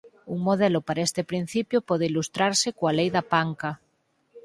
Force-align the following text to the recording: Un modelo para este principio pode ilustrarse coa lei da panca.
Un 0.33 0.39
modelo 0.47 0.79
para 0.87 1.05
este 1.07 1.21
principio 1.31 1.79
pode 1.89 2.05
ilustrarse 2.11 2.67
coa 2.77 2.95
lei 2.97 3.09
da 3.15 3.23
panca. 3.33 3.71